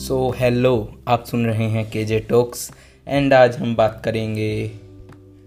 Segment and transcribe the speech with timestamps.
[0.00, 2.72] सो so, hello आप सुन रहे हैं के जे टॉक्स
[3.08, 4.70] एंड आज हम बात करेंगे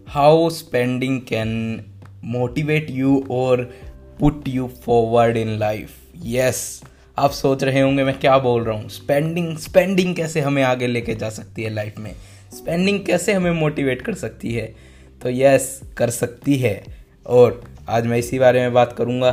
[0.08, 1.82] how spending can
[2.24, 3.74] motivate you और
[4.20, 5.92] put you forward in life
[6.26, 6.82] yes
[7.18, 8.90] आप सोच रहे होंगे मैं क्या बोल रहा हूँ?
[8.90, 12.16] स्पेंडिंग स्पेंडिंग कैसे हमें आगे लेके जा सकती है लाइफ में?
[12.54, 14.76] स्पेंडिंग कैसे हमें मोटिवेट कर सकती है?
[15.22, 16.84] तो यस कर सकती है।
[17.28, 19.32] और आज मैं इसी बारे में बात करूँगा।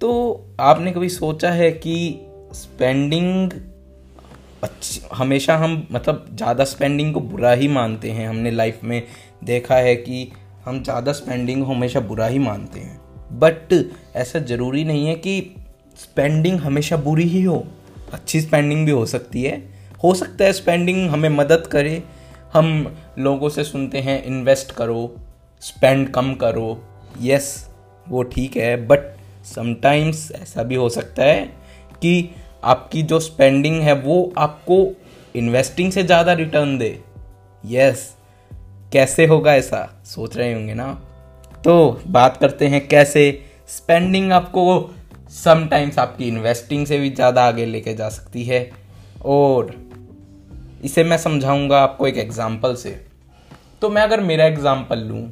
[0.00, 2.20] तो आपने कभी सोचा है कि
[2.52, 3.50] स्पेंडिंग
[5.12, 9.02] हमेशा हम मतलब ज़्यादा स्पेंडिंग को बुरा ही मानते हैं। हमने लाइफ में
[9.44, 10.30] देखा है कि
[10.64, 13.00] हम ज़्यादा स्पेंडिंग हमेशा बुरा ही मानते हैं।
[13.38, 13.74] बट
[14.16, 15.40] ऐसा ज़रूरी नहीं है कि
[15.98, 17.64] स्पेंडिंग हमेशा बुरी ही हो।
[18.12, 19.56] अच्छी स्पेंडिंग भी हो सकती है।
[20.04, 22.02] हो सकता है स्पेंडिंग हमें मदद करे।
[22.52, 25.14] हम लोगों से सुनते हैं इन्वेस्ट करो
[25.62, 26.82] स्पेंड कम करो।
[27.20, 27.54] यस
[28.06, 29.10] वो ठीक है। बट
[29.46, 31.44] समटाइम्स ऐसा भी हो सकता है
[31.94, 32.30] कि
[32.62, 34.86] आपकी जो स्पेंडिंग है, वो आपको
[35.34, 36.98] इन्वेस्टिंग से ज़्यादा रिटर्न दे।
[37.64, 38.14] यस
[38.92, 40.02] कैसे होगा ऐसा?
[40.06, 40.92] सोच रहे होंगे ना
[41.64, 43.22] तो बात करते हैं कैसे
[43.68, 44.64] स्पेंडिंग आपको
[45.34, 48.70] समटाइम्स आपकी इन्वेस्टिंग से भी ज़्यादा आगे लेके जा सकती है।
[49.24, 49.74] और
[50.84, 52.90] इसे मैं समझाऊँगा आपको एक एग्जांपल से।
[53.82, 55.22] तो मैं अगर मेरा एग्जांपल लूँ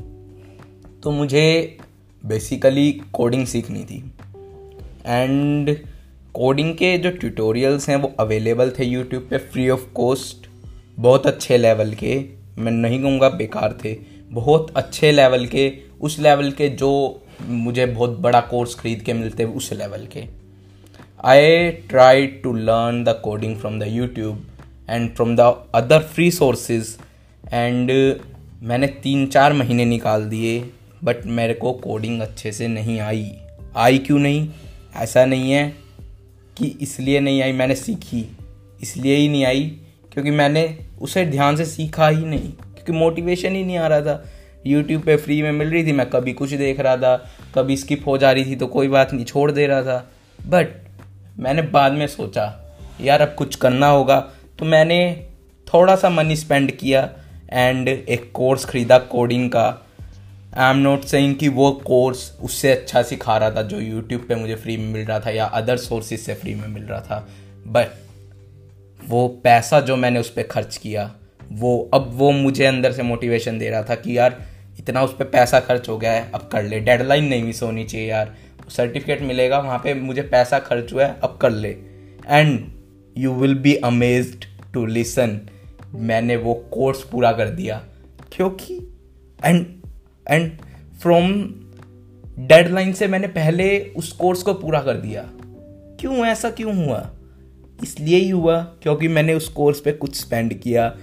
[1.03, 1.77] तो मुझे
[2.25, 3.99] बेसिकली कोडिंग सीखनी थी।
[5.07, 5.77] एंड
[6.35, 10.47] कोडिंग के जो ट्यूटोरियल्स हैं वो अवेलेबल थे यूट्यूब पे फ्री ऑफ़ कॉस्ट
[10.99, 12.19] बहुत अच्छे लेवल के।
[12.59, 13.97] मैं नहीं कहूँगा बेकार थे,
[14.31, 19.45] बहुत अच्छे लेवल के, उस लेवल के जो मुझे बहुत बड़ा कोर्स खरीद के मिलते,
[19.45, 20.25] उस लेवल के।
[21.25, 24.47] I try to learn the coding from the YouTube
[24.91, 25.41] and from the
[25.75, 26.97] other free sources
[27.53, 27.91] and
[28.63, 30.61] मैंने तीन चार महीने निकाल दिए
[31.05, 33.31] बट मेरे को कोडिंग अच्छे से नहीं आई।
[33.77, 34.49] आई क्यों नहीं?
[34.97, 35.80] ऐसा नहीं है।
[36.61, 38.37] कि इसलिए नहीं आई, मैंने सीखी।
[38.83, 39.63] इसलिए ही नहीं आई,
[40.13, 44.25] क्योंकि मैंने उसे ध्यान से सीखा ही नहीं। क्योंकि मोटिवेशन ही नहीं आ रहा था।
[44.67, 47.17] यूट्यूब पे फ्री में मिल रही थी, मैं कभी कुछ देख रहा था,
[47.55, 50.11] कभी स्किप हो जा रही थी तो कोई बात नहीं, छोड़ दे रहा था।
[50.47, 50.69] बट
[51.39, 54.21] मैंने बाद में सोचा, यार अब कुछ करना होगा।
[54.59, 55.27] तो मैंने
[55.75, 57.11] थोड़ा सा मनी स्पेंड किया
[57.53, 59.90] एंड एक कोर्स ख़रीदा कोडिंग का।
[60.57, 64.35] आई एम नॉट सेइंग कि वो कोर्स उससे अच्छा सिखा रहा था, जो यूट्यूब पे
[64.35, 67.29] मुझे फ्री में मिल रहा था या अदर सोर्सेज से फ्री में मिल रहा था।
[67.67, 67.87] बट
[69.09, 71.15] वो पैसा जो मैंने उस पर खर्च किया,
[71.53, 74.43] वो अब वो मुझे अंदर से मोटिवेशन दे रहा था कि यार,
[74.79, 77.85] इतना उस पर पैसा खर्च हो गया है, अब कर ले। डेडलाइन नहीं मिस होनी
[77.85, 78.35] चाहिए यार।
[78.69, 81.77] सर्टिफिकेट मिलेगा, वहाँ पे मुझे पैसा खर्च हुआ है, अब कर ले।
[82.29, 82.71] And
[83.19, 84.45] you will be amazed
[84.75, 85.41] to listen
[85.95, 87.85] मैंने वो कोर्स पूरा कर दिया।
[88.33, 88.99] क्योंकि
[89.45, 89.80] एंड
[90.27, 90.51] एंड
[91.03, 91.33] फ्रॉम
[92.39, 95.23] डेडलाइन से मैंने पहले उस कोर्स को पूरा कर दिया।
[96.01, 97.11] क्यों ऐसा क्यों हुआ?
[97.83, 100.95] इसलिए ही हुआ क्योंकि मैंने उस कोर्स पे कुछ स्पेंड किया।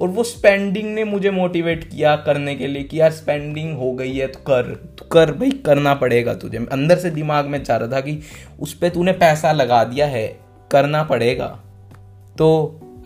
[0.00, 4.12] और वो स्पेंडिंग ने मुझे मोटिवेट किया करने के लिए कि यार स्पेंडिंग हो गई
[4.12, 7.92] है तो कर तो कर भाई, करना पड़ेगा तुझे। अंदर से दिमाग में चाह रहा
[7.92, 8.18] था कि
[8.60, 10.26] उस पर तूने पैसा लगा दिया है,
[10.70, 11.46] करना पड़ेगा।
[12.38, 12.48] तो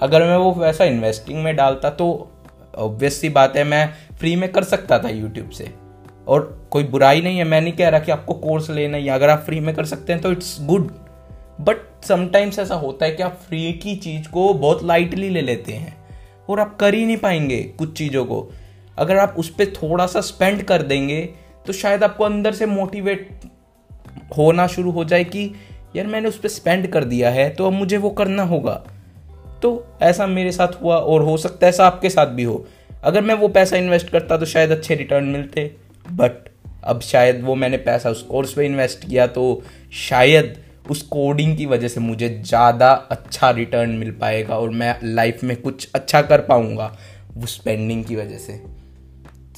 [0.00, 2.30] अगर मैं वो पैसा इन्वेस्टिंग में डालता तो
[2.74, 5.72] ऑब्वियस सी बात है, मैं फ्री में कर सकता था यूट्यूब से।
[6.28, 9.30] और कोई बुराई नहीं है, मैं नहीं कह रहा कि आपको कोर्स लेना ही अगर
[9.30, 10.90] आप फ्री में कर सकते हैं तो इट्स गुड
[11.60, 15.72] बट समटाइम्स ऐसा होता है कि आप फ्री की चीज़ को बहुत लाइटली ले लेते
[15.72, 15.96] हैं
[16.48, 18.46] और आप कर ही नहीं पाएँगे कुछ चीज़ों को।
[18.98, 21.20] अगर आप उस पर थोड़ा सा स्पेंड कर देंगे
[21.66, 23.28] तो शायद आपको अंदर से मोटिवेट
[24.38, 25.50] होना शुरू हो जाए कि
[25.96, 28.74] यार मैंने उस पर स्पेंड कर दिया है तो अब मुझे वो करना होगा।
[29.62, 32.64] तो ऐसा मेरे साथ हुआ और हो सकता है ऐसा आपके साथ भी हो।
[33.06, 35.74] अगर मैं वो पैसा इन्वेस्ट करता तो शायद अच्छे रिटर्न मिलते
[36.12, 36.48] बट
[36.84, 39.62] अब शायद वो मैंने पैसा उस कोर्स पे इन्वेस्ट किया तो
[39.92, 40.56] शायद
[40.90, 45.56] उस कोडिंग की वजह से मुझे ज़्यादा अच्छा रिटर्न मिल पाएगा और मैं लाइफ में
[45.56, 46.98] कुछ अच्छा कर पाऊँगा
[47.34, 48.52] वो स्पेंडिंग की वजह से।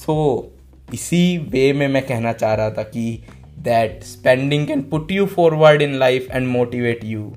[0.05, 0.53] तो
[0.93, 3.23] इसी वे में मैं कहना चाह रहा था कि
[3.59, 7.33] that spending can put you forward in life and motivate you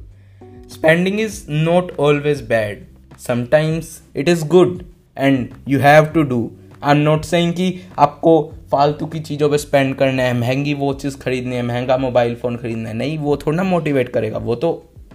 [0.68, 2.86] spending is not always bad
[3.18, 6.50] sometimes it is good and you have to do
[6.82, 11.16] I am not saying कि आपको फालतू की चीज़ों पे स्पेंड करना है, महँगी वॉचेस
[11.16, 14.70] खरीदनी है, महँगा मोबाइल फ़ोन खरीदना है। नहीं, वो थोड़ा ना मोटिवेट करेगा। वो तो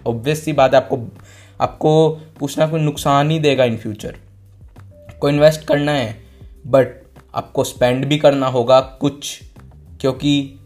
[0.08, 1.00] ऑब्वियस सी बात है, आपको
[1.62, 2.10] आपको
[2.40, 4.16] कुछ ना कुछ नुकसान ही देगा इन फ्यूचर
[5.20, 6.16] को इन्वेस्ट करना है
[6.68, 6.88] बट
[7.36, 9.40] आपको स्पेंड भी करना होगा कुछ,
[10.02, 10.60] क्योंकि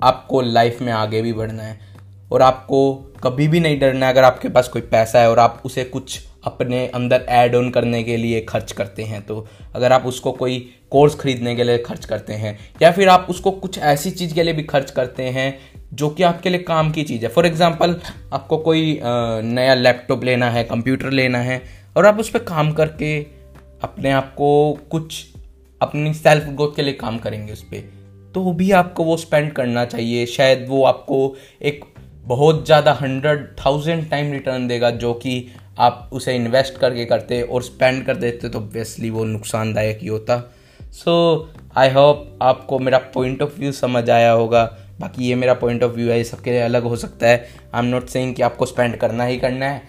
[0.00, 1.78] आपको लाइफ में आगे भी बढ़ना है।
[2.32, 5.62] और आपको कभी भी नहीं डरना है, अगर आपके पास कोई पैसा है और आप
[5.64, 10.06] उसे कुछ अपने अंदर ऐड ऑन करने के लिए खर्च करते हैं। तो अगर आप
[10.06, 10.58] उसको कोई
[10.92, 14.42] कोर्स खरीदने के लिए खर्च करते हैं, या फिर आप उसको कुछ ऐसी चीज़ के
[14.42, 15.58] लिए भी खर्च करते हैं,
[15.92, 17.96] जो कि आपके लिए काम की चीज़ है। फॉर एग्ज़ाम्पल
[18.32, 21.62] आपको कोई नया लैपटॉप लेना है कंप्यूटर लेना है,
[21.96, 23.18] और आप उस पर काम करके
[23.82, 25.24] अपने आप को कुछ
[25.80, 27.94] अपनी सेल्फ ग्रोथ के लिए काम करेंगे उस पर
[28.34, 31.84] तो भी आपको वो स्पेंड करना चाहिए। शायद वो आपको एक
[32.24, 35.46] बहुत ज़्यादा हंड्रेड थाउज़ेंड टाइम रिटर्न देगा, जो कि
[35.78, 40.38] आप उसे इन्वेस्ट करके करते और स्पेंड कर देते तो ऑब्वियसली वो नुकसानदायक ही होता।
[40.82, 44.64] सो आई होप आपको मेरा पॉइंट ऑफ़ व्यू समझ आया होगा।
[45.00, 47.82] बाकी ये मेरा पॉइंट ऑफ़ व्यू है, ये सबके लिए अलग हो सकता है। आई
[47.82, 49.82] एम नॉट सेइंग कि आपको स्पेंड करना ही करना है।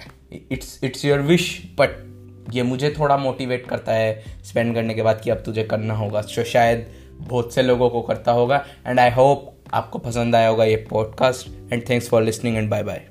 [0.51, 2.05] It's it's your wish but
[2.53, 6.21] ये मुझे थोड़ा मोटिवेट करता है स्पेंड करने के बाद कि अब तुझे करना होगा।
[6.21, 6.87] सो शायद
[7.19, 11.73] बहुत से लोगों को करता होगा। एंड आई होप आपको पसंद आया होगा ये podcast
[11.73, 13.05] and thanks for listening and bye bye